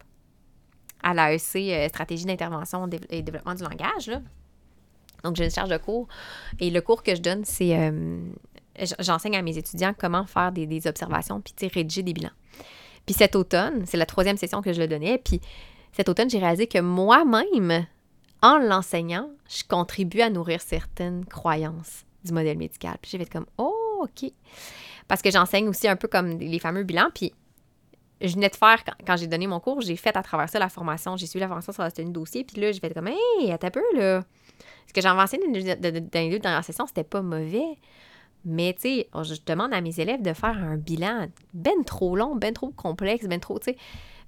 [1.02, 4.08] à l'AEC, euh, Stratégie d'intervention et développement du langage.
[4.08, 4.22] Là.
[5.24, 6.08] Donc, j'ai une charge de cours.
[6.60, 7.78] Et le cours que je donne, c'est.
[7.78, 8.20] Euh,
[9.00, 12.32] j'enseigne à mes étudiants comment faire des, observations puis, rédiger des bilans.
[13.06, 15.42] Puis cet automne, c'est la troisième session que je le donnais, puis
[15.92, 17.86] cet automne, j'ai réalisé que moi-même,
[18.42, 22.98] en l'enseignant, je contribue à nourrir certaines croyances du modèle médical.
[23.02, 24.32] Puis j'ai fait comme, oh, OK.
[25.08, 27.34] Parce que j'enseigne aussi un peu comme les fameux bilans, puis
[28.22, 30.70] je venais de faire, quand, j'ai donné mon cours, j'ai fait à travers ça la
[30.70, 33.08] formation, j'ai suivi la formation sur la tenue de dossier, puis là, j'ai fait comme,
[33.08, 34.24] hey, un peu, là.
[34.88, 37.78] Ce que j'ai avancé dans les deux dernières sessions, c'était pas mauvais.
[38.46, 42.36] Mais tu sais, je demande à mes élèves de faire un bilan ben trop long,
[42.36, 43.78] ben trop complexe, ben trop, tu sais.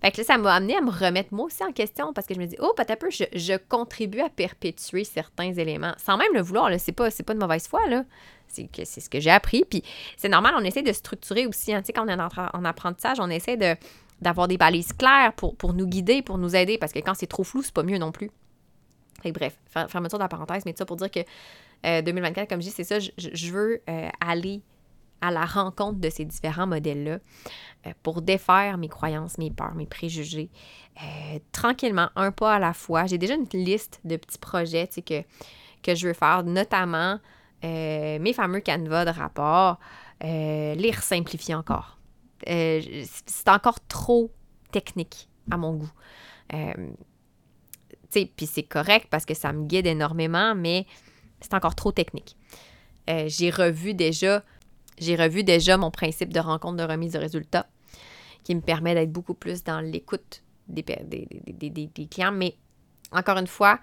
[0.01, 2.33] Fait que là, ça m'a amené à me remettre moi aussi en question parce que
[2.33, 6.41] je me dis, oh, peut-être peu, je, contribue à perpétuer certains éléments sans même le
[6.41, 6.71] vouloir.
[6.71, 8.03] Là, c'est pas, pas de mauvaise foi, là.
[8.47, 9.63] C'est, ce que j'ai appris.
[9.63, 9.83] Puis
[10.17, 11.73] c'est normal, on essaie de structurer aussi.
[11.73, 13.75] Hein, tu sais, quand on est en, apprentissage, on essaie de,
[14.21, 17.27] d'avoir des balises claires pour, pour nous guider, pour nous aider parce que quand c'est
[17.27, 18.31] trop flou, c'est pas mieux non plus.
[19.21, 21.19] Fait bref, fermeture de la parenthèse, mais ça pour dire que
[21.83, 24.61] 2024, euh, comme je dis, c'est ça, je, veux euh, aller
[25.21, 27.19] à la rencontre de ces différents modèles-là
[27.85, 30.49] euh, pour défaire mes croyances, mes peurs, mes préjugés,
[31.51, 33.05] tranquillement, un pas à la fois.
[33.05, 35.21] J'ai déjà une liste de petits projets que,
[35.81, 37.19] que je veux faire, notamment
[37.63, 39.79] mes fameux canevas de rapport,
[40.21, 41.97] les simplifier encore.
[42.45, 44.31] c'est encore trop
[44.71, 45.91] technique à mon goût.
[48.11, 50.85] Puis c'est correct parce que ça me guide énormément, mais
[51.39, 52.35] c'est encore trop technique.
[53.09, 54.43] Euh, j'ai revu déjà,
[54.97, 57.67] j'ai revu déjà mon principe de rencontre de remise de résultats
[58.43, 62.31] qui me permet d'être beaucoup plus dans l'écoute des, clients.
[62.31, 62.55] Mais
[63.11, 63.79] encore une fois,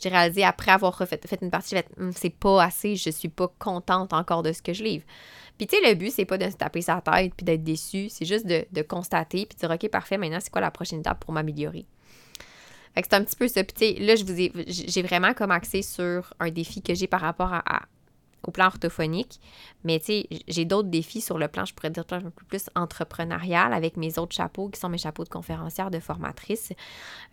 [0.00, 3.48] j'ai réalisé après avoir refait, fait une partie, hum, c'est pas assez, je suis pas
[3.58, 5.04] contente encore de ce que je livre.
[5.56, 8.08] Puis tu sais, le but, c'est pas de se taper sa tête puis d'être déçu,
[8.08, 11.00] c'est juste de, de, constater puis de dire, OK, parfait, maintenant, c'est quoi la prochaine
[11.00, 11.86] étape pour m'améliorer?
[12.96, 13.64] C'est un petit peu ça.
[13.64, 17.20] Puis, là, je vous ai, j'ai vraiment comme axé sur un défi que j'ai par
[17.20, 17.52] rapport
[18.44, 19.40] au plan orthophonique.
[19.84, 22.70] Mais tu sais, j'ai d'autres défis sur le plan, je pourrais dire un peu plus
[22.74, 26.72] entrepreneurial avec mes autres chapeaux qui sont mes chapeaux de conférencière, de formatrice.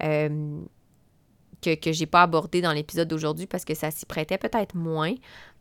[0.04, 0.60] Euh,
[1.62, 5.16] que, que j'ai pas abordé dans l'épisode d'aujourd'hui parce que ça s'y prêtait peut-être moins.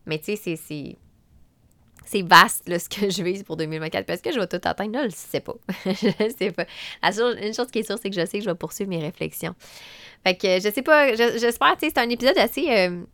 [0.07, 0.99] Mais tu sais, c'est
[2.05, 4.07] c'est vaste ce que je vise pour 2024.
[4.07, 4.99] Parce que je vais tout atteindre?
[5.01, 5.55] je ne sais pas.
[5.87, 6.67] je sais pas.
[7.03, 9.55] une chose qui est sûre, c'est que je sais que je vais poursuivre mes réflexions.
[10.25, 12.67] Fait que je sais pas, j'espère, tu sais, c'est un épisode assez.
[12.71, 13.05] Euh,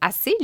[0.00, 0.34] assez.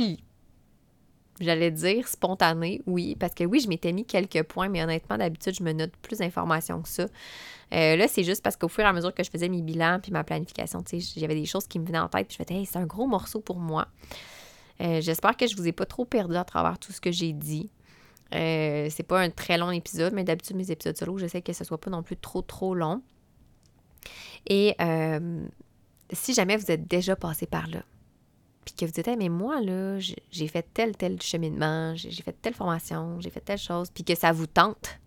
[1.39, 5.55] J'allais dire spontané, oui, parce que oui, je m'étais mis quelques points, mais honnêtement, d'habitude,
[5.55, 7.07] je me note plus d'informations que ça.
[7.73, 9.99] Euh, là, c'est juste parce qu'au fur et à mesure que je faisais mes bilans
[10.01, 12.43] puis ma planification, tu sais, j'avais des choses qui me venaient en tête, puis je
[12.43, 13.87] me disais, hey, c'est un gros morceau pour moi.
[14.81, 17.33] Euh, j'espère que je vous ai pas trop perdu à travers tout ce que j'ai
[17.33, 17.69] dit.
[18.33, 21.63] Euh, c'est pas un très long épisode, mais d'habitude, mes épisodes solo, j'essaie que ce
[21.63, 23.01] soit pas non plus trop, trop long.
[24.47, 25.45] Et euh,
[26.11, 27.83] si jamais vous êtes déjà passé par là,
[28.65, 32.53] puis que vous dites, mais moi, là, j'ai fait tel, tel cheminement, j'ai fait telle
[32.53, 34.99] formation, j'ai fait telle chose, puis que ça vous tente,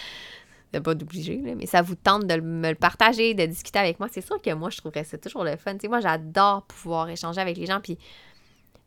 [0.72, 4.08] de pas d'obliger, mais ça vous tente de me le partager, de discuter avec moi,
[4.10, 5.76] c'est sûr que moi, je trouverais ça toujours le fun.
[5.88, 7.98] moi, j'adore pouvoir échanger avec les gens, puis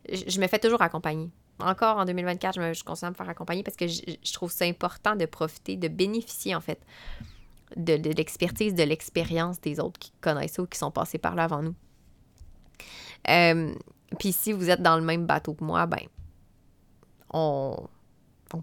[0.09, 1.29] je, me fais toujours accompagner.
[1.59, 4.65] Encore en 2024, je, me, je à me faire accompagner parce que je, trouve ça
[4.65, 6.79] important de profiter, de bénéficier en fait
[7.75, 11.43] de, l'expertise, de l'expérience des autres qui connaissent ça ou qui sont passés par là
[11.43, 11.75] avant nous.
[13.29, 13.73] Euh,
[14.19, 16.05] puis si vous êtes dans le même bateau que moi, ben,
[17.31, 17.87] on,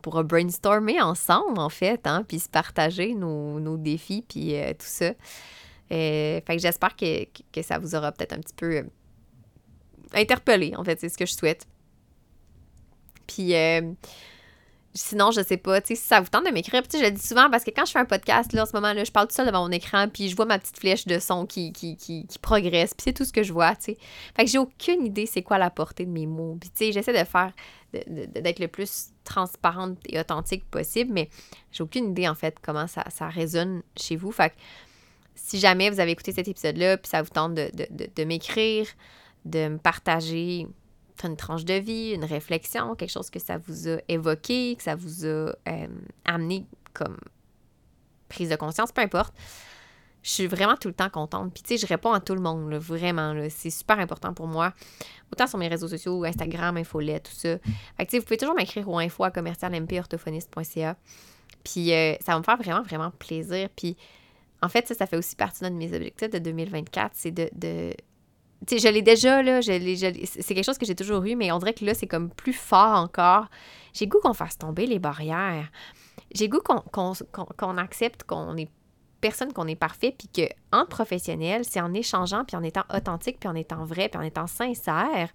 [0.03, 5.13] pourra brainstormer ensemble, en fait, hein, puis se partager nos, défis, puis euh, tout ça.
[5.91, 8.85] Euh, fait que j'espère que, ça vous aura peut-être un petit peu
[10.15, 11.67] interpellé, en fait, c'est ce que je souhaite.
[13.27, 13.55] Puis
[14.95, 17.11] Sinon, je sais pas, tu sais, si ça vous tente de m'écrire, puis je le
[17.11, 19.29] dis souvent parce que quand je fais un podcast, là, en ce moment-là, je parle
[19.29, 21.97] tout seul devant mon écran, puis je vois ma petite flèche de son qui, qui,
[21.97, 23.99] qui, progresse, puis c'est tout ce que je vois, tu sais.
[24.35, 26.57] Fait que j'ai aucune idée c'est quoi la portée de mes mots.
[26.59, 27.53] Puis, tu sais, j'essaie de faire,
[27.93, 31.29] d'être le plus transparente et authentique possible, mais
[31.71, 34.33] j'ai aucune idée, en fait, comment ça, ça résonne chez vous.
[34.33, 34.55] Fait que
[35.37, 38.87] si jamais vous avez écouté cet épisode-là, puis ça vous tente de, de, de m'écrire,
[39.45, 40.67] de me partager
[41.25, 44.95] une tranche de vie, une réflexion, quelque chose que ça vous a évoqué, que ça
[44.95, 45.55] vous a euh,
[46.25, 47.17] amené comme
[48.29, 49.35] prise de conscience, peu importe.
[50.23, 51.53] Je suis vraiment tout le temps contente.
[51.55, 53.35] Puis, tu sais, je réponds à tout le monde, vraiment.
[53.49, 54.75] C'est super important pour moi.
[55.33, 57.57] Autant sur mes réseaux sociaux, Instagram, Infolet, tout ça.
[57.97, 59.31] Fait que, vous pouvez toujours m'écrire au info à.
[59.31, 59.43] Puis,
[61.93, 63.69] euh, ça va me faire vraiment, vraiment plaisir.
[63.75, 63.97] Puis,
[64.61, 67.13] en fait, ça, ça fait aussi partie de mes objectifs de 2024.
[67.15, 67.95] C'est de,
[68.67, 69.73] je l'ai déjà, là, je
[70.25, 72.53] c'est quelque chose que j'ai toujours eu, mais on dirait que là, c'est comme plus
[72.53, 73.47] fort encore.
[73.93, 75.71] J'ai goût qu'on fasse tomber les barrières.
[76.35, 78.69] J'ai goût qu'on accepte qu'on est
[79.21, 83.49] personne, qu'on est parfait, puis qu'en professionnel, c'est en échangeant, puis en étant authentique, puis
[83.49, 85.31] en étant vrai, puis en étant sincère,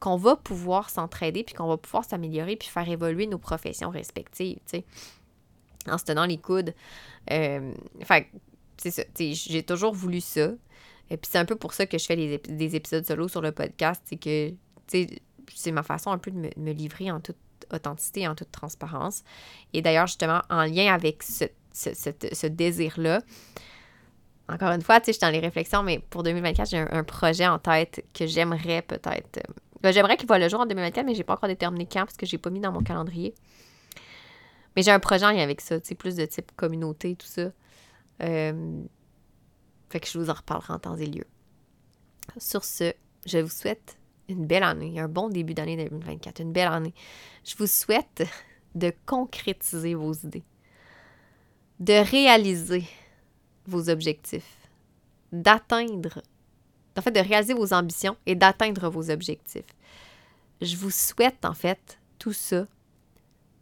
[0.00, 4.58] qu'on va pouvoir s'entraider, puis qu'on va pouvoir s'améliorer, puis faire évoluer nos professions respectives,
[4.68, 4.82] tu
[5.88, 6.74] en se tenant les coudes.
[7.30, 7.72] Euh,
[8.02, 8.28] fait
[8.76, 10.50] c'est ça, j'ai toujours voulu ça.
[11.10, 13.52] Et puis c'est un peu pour ça que je fais des épisodes solo sur le
[13.52, 14.54] podcast, c'est que
[15.54, 17.36] c'est ma façon un peu de me, livrer en toute
[17.72, 19.22] authenticité, en toute transparence.
[19.72, 23.22] Et d'ailleurs, justement, en lien avec ce, ce, désir-là,
[24.48, 27.04] encore une fois, tu sais, je suis dans les réflexions, mais pour 2024, j'ai un,
[27.04, 29.38] projet en tête que j'aimerais peut-être.
[29.38, 32.00] Euh, ben, j'aimerais qu'il voit le jour en 2024, mais j'ai pas encore déterminé quand
[32.00, 33.34] parce que j'ai pas mis dans mon calendrier.
[34.76, 37.26] Mais j'ai un projet en lien avec ça, tu sais, plus de type communauté, tout
[37.26, 37.50] ça.
[38.22, 38.82] Euh,
[39.92, 41.26] fait que je vous en reparlerai en temps et lieu.
[42.38, 42.92] Sur ce,
[43.26, 46.94] je vous souhaite une belle année, un bon début d'année 2024, une belle année.
[47.44, 48.24] Je vous souhaite
[48.74, 50.44] de concrétiser vos idées,
[51.80, 52.84] de réaliser
[53.66, 54.68] vos objectifs,
[55.30, 56.22] d'atteindre,
[56.96, 59.66] en fait, de réaliser vos ambitions et d'atteindre vos objectifs.
[60.60, 62.66] Je vous souhaite, en fait, tout ça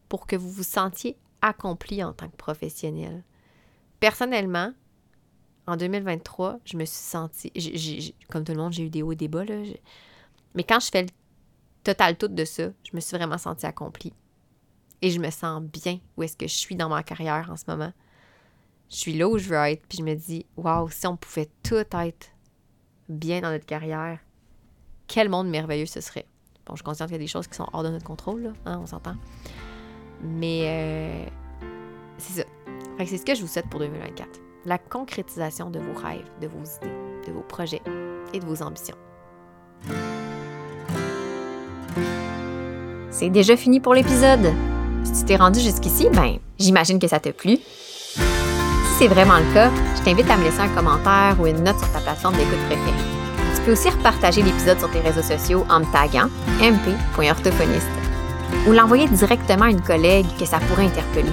[0.08, 3.24] pour que vous vous sentiez accompli en tant que professionnel.
[4.00, 4.72] Personnellement,
[5.66, 9.16] en 2023, je me suis sentie, comme tout le monde, j'ai eu des hauts et
[9.16, 9.54] des bas, là,
[10.54, 11.08] mais quand je fais le
[11.84, 14.12] total tout de ça, je me suis vraiment sentie accomplie.
[15.02, 17.64] Et je me sens bien où est-ce que je suis dans ma carrière en ce
[17.68, 17.92] moment.
[18.90, 21.48] Je suis là où je veux être, puis je me dis, waouh, si on pouvait
[21.62, 22.28] tout être
[23.08, 24.18] bien dans notre carrière,
[25.06, 26.26] quel monde merveilleux ce serait.
[26.66, 28.52] Bon, je suis qu'il y a des choses qui sont hors de notre contrôle, là,
[28.66, 29.16] hein, on s'entend.
[30.22, 31.26] Mais euh,
[32.18, 32.48] c'est ça.
[32.98, 36.64] c'est ce que je vous souhaite pour 2024 la concrétisation de vos rêves, de vos
[36.64, 36.94] idées,
[37.26, 37.82] de vos projets
[38.32, 38.96] et de vos ambitions.
[43.10, 44.52] C'est déjà fini pour l'épisode.
[45.04, 47.56] Si tu t'es rendu jusqu'ici, ben, j'imagine que ça t'a plu.
[47.56, 51.78] Si c'est vraiment le cas, je t'invite à me laisser un commentaire ou une note
[51.78, 53.20] sur ta plateforme d'écoute préférée.
[53.56, 56.28] Tu peux aussi repartager l'épisode sur tes réseaux sociaux en me taguant
[56.60, 57.88] mp.orthophoniste
[58.66, 61.32] ou l'envoyer directement à une collègue que ça pourrait interpeller.